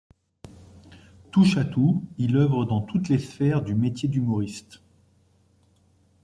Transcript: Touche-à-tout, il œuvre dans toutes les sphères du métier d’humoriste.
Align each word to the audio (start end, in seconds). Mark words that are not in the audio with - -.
Touche-à-tout, 1.29 2.01
il 2.17 2.35
œuvre 2.35 2.65
dans 2.65 2.81
toutes 2.81 3.07
les 3.09 3.19
sphères 3.19 3.61
du 3.61 3.75
métier 3.75 4.09
d’humoriste. 4.09 4.81